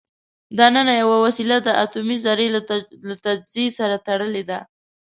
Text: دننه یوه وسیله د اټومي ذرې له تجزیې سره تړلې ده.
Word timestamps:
دننه 0.57 0.93
یوه 1.01 1.17
وسیله 1.25 1.57
د 1.61 1.69
اټومي 1.83 2.17
ذرې 2.25 2.47
له 3.07 3.13
تجزیې 3.25 3.67
سره 3.79 3.95
تړلې 4.07 4.43
ده. 4.49 4.59